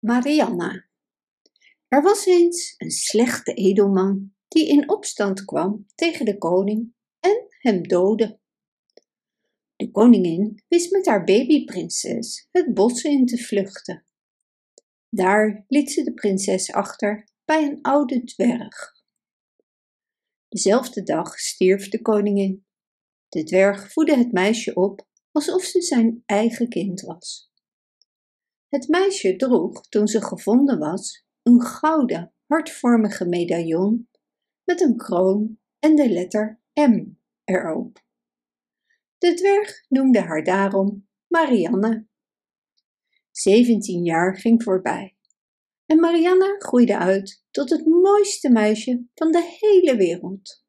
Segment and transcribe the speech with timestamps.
[0.00, 0.88] Marianna.
[1.88, 7.88] Er was eens een slechte edelman die in opstand kwam tegen de koning en hem
[7.88, 8.40] doodde.
[9.76, 14.04] De koningin wist met haar babyprinses het bos in te vluchten.
[15.08, 18.92] Daar liet ze de prinses achter bij een oude dwerg.
[20.48, 22.66] Dezelfde dag stierf de koningin.
[23.28, 27.49] De dwerg voedde het meisje op alsof ze zijn eigen kind was.
[28.70, 34.08] Het meisje droeg, toen ze gevonden was, een gouden, hartvormige medaillon
[34.64, 37.06] met een kroon en de letter M
[37.44, 38.02] erop.
[39.18, 42.06] De dwerg noemde haar daarom Marianne.
[43.30, 45.16] Zeventien jaar ging voorbij
[45.86, 50.64] en Marianne groeide uit tot het mooiste meisje van de hele wereld.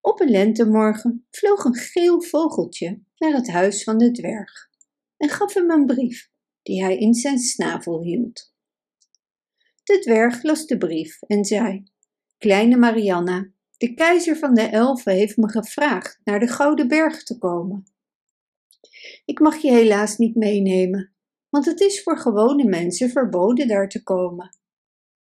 [0.00, 4.70] Op een lentemorgen vloog een geel vogeltje naar het huis van de dwerg
[5.16, 6.30] en gaf hem een brief
[6.68, 8.52] die hij in zijn snavel hield.
[9.82, 11.82] De dwerg las de brief en zei:
[12.38, 17.38] Kleine Marianna, de keizer van de elfen heeft me gevraagd naar de Gouden Berg te
[17.38, 17.84] komen.
[19.24, 21.12] Ik mag je helaas niet meenemen,
[21.48, 24.58] want het is voor gewone mensen verboden daar te komen.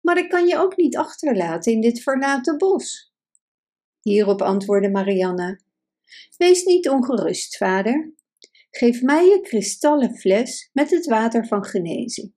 [0.00, 3.14] Maar ik kan je ook niet achterlaten in dit verlaten bos.
[4.00, 5.58] Hierop antwoordde Marianna:
[6.36, 8.14] Wees niet ongerust, vader.
[8.70, 12.34] Geef mij je kristallen fles met het water van genezing.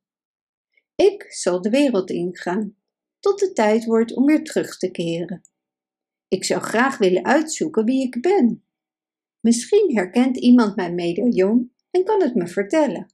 [0.95, 2.75] Ik zal de wereld ingaan,
[3.19, 5.41] tot het tijd wordt om weer terug te keren.
[6.27, 8.65] Ik zou graag willen uitzoeken wie ik ben.
[9.39, 13.13] Misschien herkent iemand mijn medaillon en kan het me vertellen.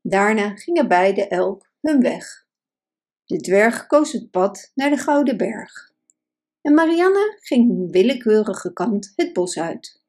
[0.00, 2.46] Daarna gingen beide elk hun weg.
[3.24, 5.92] De dwerg koos het pad naar de Gouden Berg.
[6.60, 10.03] En Marianne ging een willekeurige kant het bos uit.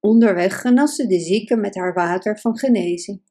[0.00, 3.22] Onderweg genaste de zieke met haar water van genezing.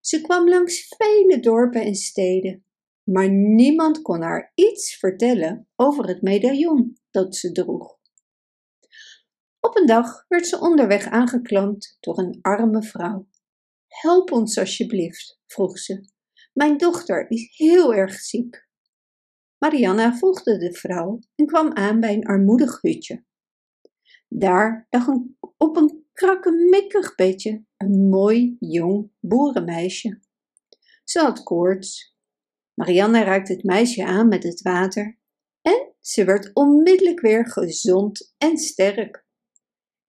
[0.00, 2.64] Ze kwam langs vele dorpen en steden,
[3.02, 7.98] maar niemand kon haar iets vertellen over het medaillon dat ze droeg.
[9.60, 13.28] Op een dag werd ze onderweg aangeklampt door een arme vrouw.
[13.88, 16.08] Help ons alsjeblieft, vroeg ze.
[16.52, 18.68] Mijn dochter is heel erg ziek.
[19.58, 23.24] Marianna volgde de vrouw en kwam aan bij een armoedig hutje.
[24.28, 30.20] Daar lag een, op een krakkemikkig bedje een mooi jong boerenmeisje.
[31.04, 32.14] Ze had koorts.
[32.74, 35.18] Marianne raakte het meisje aan met het water
[35.62, 39.26] en ze werd onmiddellijk weer gezond en sterk.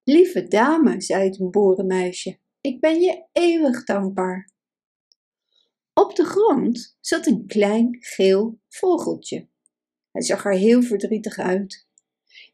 [0.02, 4.50] Lieve dame, zei het boerenmeisje, ik ben je eeuwig dankbaar.
[5.94, 9.48] Op de grond zat een klein geel vogeltje.
[10.10, 11.87] Hij zag er heel verdrietig uit.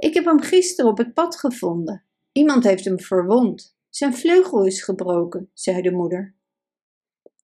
[0.05, 2.05] Ik heb hem gisteren op het pad gevonden.
[2.33, 3.77] Iemand heeft hem verwond.
[3.89, 6.37] Zijn vleugel is gebroken, zei de moeder.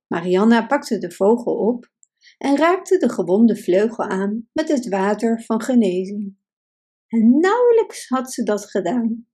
[0.07, 1.91] Marianna pakte de vogel op
[2.39, 6.37] en raakte de gewonde vleugel aan met het water van genezing.
[7.09, 9.27] En nauwelijks had ze dat gedaan,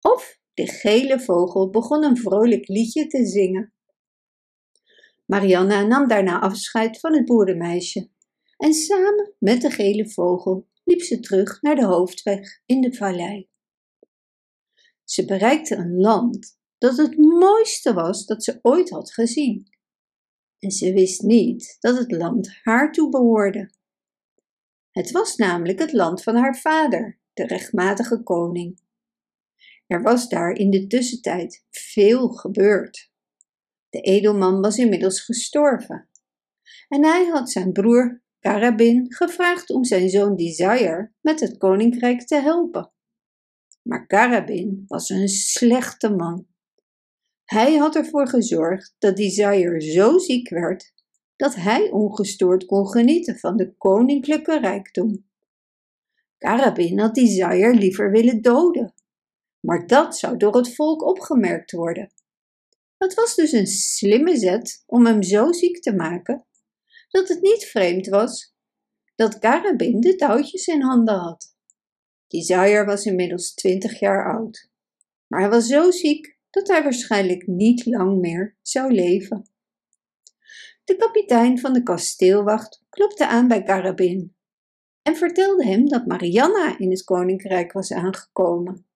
[0.00, 3.72] of de gele vogel begon een vrolijk liedje te zingen.
[5.24, 8.10] Marianna nam daarna afscheid van het boerenmeisje
[8.56, 13.48] en samen met de gele vogel liep ze terug naar de hoofdweg in de vallei.
[15.04, 19.70] Ze bereikte een land dat het mooiste was dat ze ooit had gezien.
[20.58, 23.70] En ze wist niet dat het land haar toe behoorde.
[24.90, 28.80] Het was namelijk het land van haar vader, de rechtmatige koning.
[29.86, 33.10] Er was daar in de tussentijd veel gebeurd.
[33.88, 36.10] De edelman was inmiddels gestorven
[36.88, 42.36] en hij had zijn broer Karabin gevraagd om zijn zoon Desire met het koninkrijk te
[42.36, 42.92] helpen.
[43.82, 46.46] Maar Karabin was een slechte man.
[47.44, 50.92] Hij had ervoor gezorgd dat Desire zo ziek werd
[51.36, 55.26] dat hij ongestoord kon genieten van de koninklijke rijkdom.
[56.38, 58.94] Karabin had Desire liever willen doden,
[59.60, 62.12] maar dat zou door het volk opgemerkt worden.
[62.98, 66.46] Het was dus een slimme zet om hem zo ziek te maken
[67.12, 68.54] dat het niet vreemd was
[69.14, 71.56] dat Karabin de touwtjes in handen had.
[72.26, 74.70] Desire was inmiddels twintig jaar oud,
[75.26, 79.50] maar hij was zo ziek dat hij waarschijnlijk niet lang meer zou leven.
[80.84, 84.36] De kapitein van de kasteelwacht klopte aan bij Karabin
[85.02, 88.86] en vertelde hem dat Marianna in het koninkrijk was aangekomen.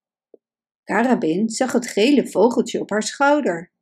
[0.85, 3.73] Karabin zag het gele vogeltje op haar schouder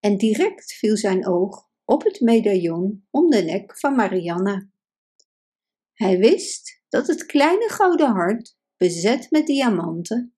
[0.00, 4.68] en direct viel zijn oog op het medaillon om de nek van Marianna.
[5.92, 10.34] Hij wist dat het kleine gouden hart, bezet met diamanten,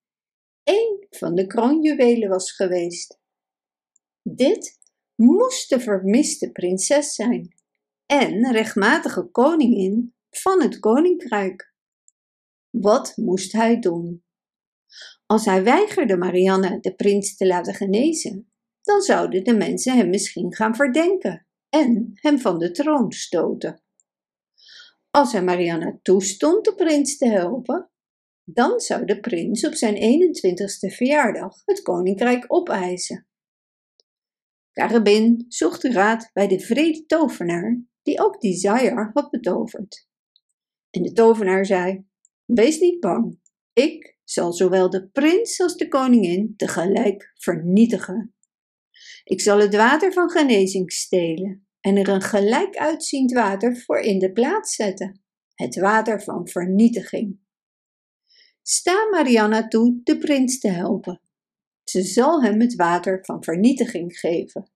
[0.62, 3.20] één van de kroonjuwelen was geweest.
[4.22, 4.78] Dit
[5.14, 7.54] moest de vermiste prinses zijn
[8.06, 11.74] en rechtmatige koningin van het koninkrijk.
[12.70, 14.24] Wat moest hij doen?
[15.26, 18.52] Als hij weigerde Marianne de prins te laten genezen,
[18.84, 23.82] dan zouden de mensen hem misschien gaan verdenken en hem van de troon stoten.
[25.10, 27.90] Als hij Marianne toestond de prins te helpen,
[28.44, 33.26] dan zou de prins op zijn 21ste verjaardag het koninkrijk opeisen.
[34.72, 40.08] Carabin zocht raad bij de vrede tovenaar, die ook Desire had betoverd.
[40.90, 42.06] En de tovenaar zei:
[42.44, 43.40] Wees niet bang,
[43.72, 48.33] ik zal zowel de prins als de koningin tegelijk vernietigen.
[49.24, 54.18] Ik zal het water van genezing stelen en er een gelijk uitziend water voor in
[54.18, 55.22] de plaats zetten,
[55.54, 57.38] het water van vernietiging.
[58.62, 61.20] Sta Marianna toe de prins te helpen.
[61.84, 64.70] Ze zal hem het water van vernietiging geven.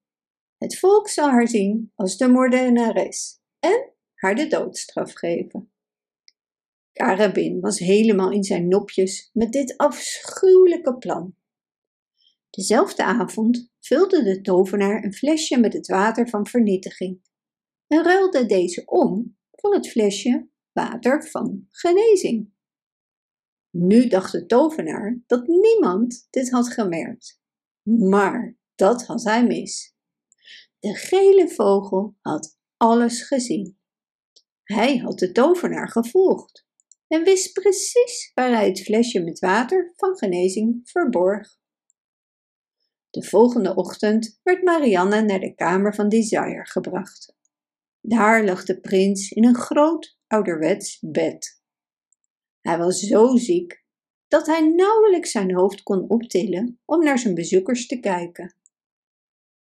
[0.58, 5.72] Het volk zal haar zien als de moordenares en haar de doodstraf geven.
[6.92, 11.37] Karabin was helemaal in zijn nopjes met dit afschuwelijke plan.
[12.58, 17.20] Dezelfde avond vulde de tovenaar een flesje met het water van vernietiging
[17.86, 22.52] en ruilde deze om voor het flesje water van genezing.
[23.70, 27.40] Nu dacht de tovenaar dat niemand dit had gemerkt,
[27.82, 29.94] maar dat had hij mis.
[30.78, 33.78] De gele vogel had alles gezien.
[34.62, 36.66] Hij had de tovenaar gevolgd
[37.06, 41.57] en wist precies waar hij het flesje met water van genezing verborg.
[43.18, 47.36] De volgende ochtend werd Marianne naar de kamer van Desire gebracht.
[48.00, 51.62] Daar lag de prins in een groot ouderwets bed.
[52.60, 53.84] Hij was zo ziek
[54.28, 58.54] dat hij nauwelijks zijn hoofd kon optillen om naar zijn bezoekers te kijken.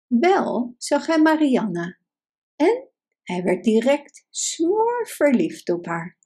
[0.07, 1.99] Wel zag hij Marianne
[2.57, 2.89] en
[3.23, 6.19] hij werd direct smoor verliefd op haar.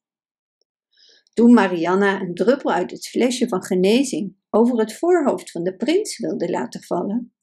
[1.32, 6.18] Toen Marianna een druppel uit het flesje van genezing over het voorhoofd van de prins
[6.18, 7.34] wilde laten vallen,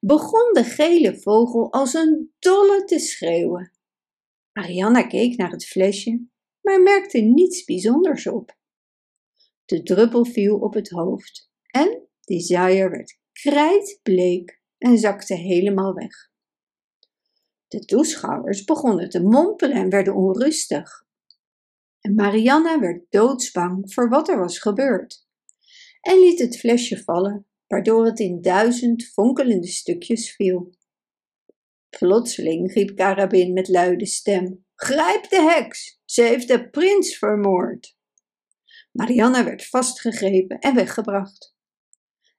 [0.00, 3.72] begon de gele vogel als een dolle te schreeuwen.
[4.52, 6.26] Marianna keek naar het flesje,
[6.60, 8.58] maar merkte niets bijzonders op.
[9.64, 16.30] De druppel viel op het hoofd en Desire werd krijtbleek en zakte helemaal weg.
[17.68, 21.04] De toeschouwers begonnen te mompelen en werden onrustig.
[22.00, 25.28] En Marianna werd doodsbang voor wat er was gebeurd
[26.00, 30.70] en liet het flesje vallen, waardoor het in duizend fonkelende stukjes viel.
[31.98, 36.00] Plotseling riep Carabin met luide stem: Grijp de heks!
[36.04, 37.98] Ze heeft de prins vermoord!
[38.92, 41.54] Marianne werd vastgegrepen en weggebracht.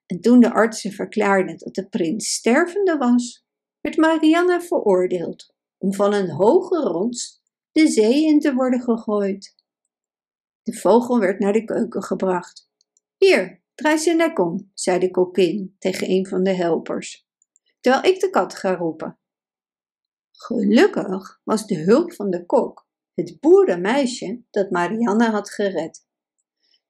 [0.05, 3.45] En toen de artsen verklaarden dat de prins stervende was,
[3.81, 7.41] werd Marianne veroordeeld om van een hoge rots
[7.71, 9.55] de zee in te worden gegooid.
[10.63, 12.70] De vogel werd naar de keuken gebracht.
[13.25, 17.27] Hier, draai zijn nek om, zei de kokkin tegen een van de helpers,
[17.79, 19.19] terwijl ik de kat ga roepen.
[20.31, 26.05] Gelukkig was de hulp van de kok het boerenmeisje dat Marianne had gered.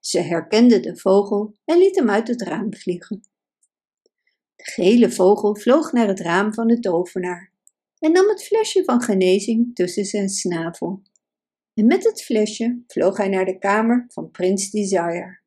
[0.00, 3.20] Ze herkende de vogel en liet hem uit het raam vliegen.
[4.56, 7.52] De gele vogel vloog naar het raam van de tovenaar
[7.98, 11.02] en nam het flesje van genezing tussen zijn snavel.
[11.74, 15.41] En met het flesje vloog hij naar de kamer van prins Desire.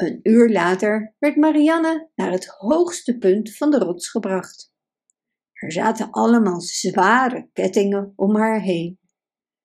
[0.00, 4.72] Een uur later werd Marianne naar het hoogste punt van de rots gebracht.
[5.52, 8.98] Er zaten allemaal zware kettingen om haar heen.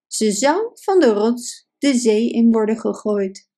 [0.08, 3.50] Ze zou van de rots de zee in worden gegooid.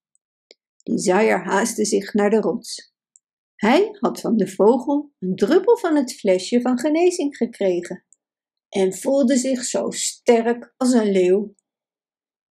[0.84, 2.94] Desire haastte zich naar de rots.
[3.56, 8.06] Hij had van de vogel een druppel van het flesje van genezing gekregen
[8.70, 11.56] en voelde zich zo sterk als een leeuw.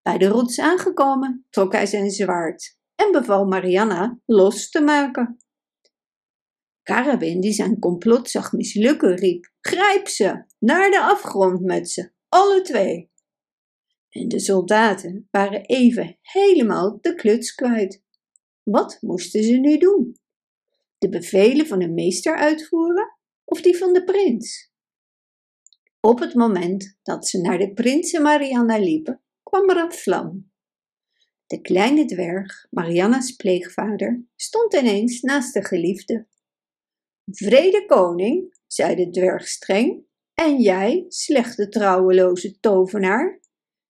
[0.03, 5.37] Bij de rots aangekomen trok hij zijn zwaard en beval Marianna los te maken.
[6.83, 12.61] Carabin, die zijn complot zag mislukken, riep: Grijp ze, naar de afgrond met ze, alle
[12.61, 13.11] twee.
[14.09, 18.03] En de soldaten waren even helemaal de kluts kwijt.
[18.63, 20.17] Wat moesten ze nu doen?
[20.99, 24.73] De bevelen van hun meester uitvoeren of die van de prins?
[26.01, 30.51] Op het moment dat ze naar de prins en Marianna liepen, kwam er een vlam.
[31.47, 36.27] De kleine dwerg, Marianna's pleegvader, stond ineens naast de geliefde.
[37.25, 43.41] Vrede koning, zei de dwerg streng, en jij, slechte trouweloze tovenaar,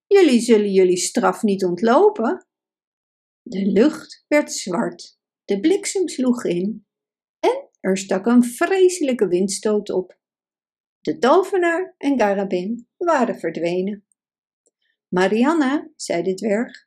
[0.07, 2.47] jullie zullen jullie straf niet ontlopen.
[3.43, 6.87] De lucht werd zwart, de bliksem sloeg in
[7.41, 10.19] en er stak een vreselijke windstoot op.
[11.01, 14.07] De tovenaar en Garabin waren verdwenen.
[15.09, 16.86] Marianna, zei de dwerg,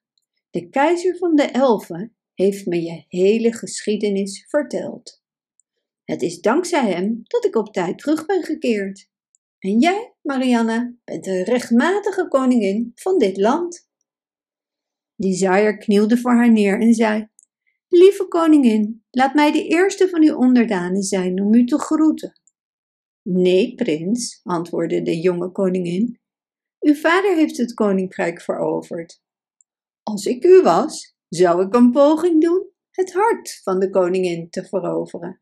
[0.50, 5.22] de keizer van de elfen heeft me je hele geschiedenis verteld.
[6.04, 9.10] Het is dankzij hem dat ik op tijd terug ben gekeerd.
[9.60, 13.88] En jij, Marianna, bent de rechtmatige koningin van dit land.
[15.16, 17.28] Zaaier knielde voor haar neer en zei:
[17.88, 22.40] Lieve koningin, laat mij de eerste van uw onderdanen zijn om u te groeten.
[23.22, 26.20] Nee, prins, antwoordde de jonge koningin.
[26.80, 29.22] Uw vader heeft het koninkrijk veroverd.
[30.10, 34.66] Als ik u was, zou ik een poging doen het hart van de koningin te
[34.66, 35.40] veroveren.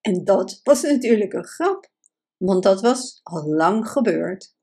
[0.00, 1.90] En dat was natuurlijk een grap,
[2.36, 4.56] want dat was al lang gebeurd.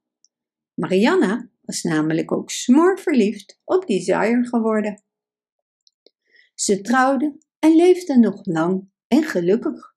[0.73, 5.03] Marianna was namelijk ook smoorverliefd op zaaier geworden.
[6.53, 9.95] Ze trouwden en leefden nog lang en gelukkig.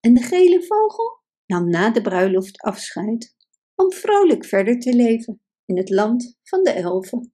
[0.00, 3.36] En de gele vogel nam na de bruiloft afscheid
[3.74, 7.33] om vrolijk verder te leven in het land van de elfen.